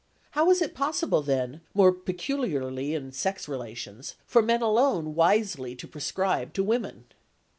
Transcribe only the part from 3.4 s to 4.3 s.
relations,